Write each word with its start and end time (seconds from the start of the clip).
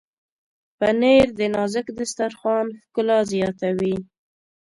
پنېر 0.77 1.25
د 1.39 1.41
نازک 1.55 1.87
دسترخوان 1.97 2.67
ښکلا 2.83 3.19
زیاتوي. 3.31 3.95